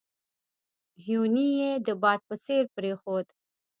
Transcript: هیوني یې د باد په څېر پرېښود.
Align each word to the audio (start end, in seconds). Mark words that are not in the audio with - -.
هیوني 1.05 1.47
یې 1.59 1.71
د 1.87 1.87
باد 2.01 2.19
په 2.27 2.35
څېر 2.45 2.63
پرېښود. 2.75 3.27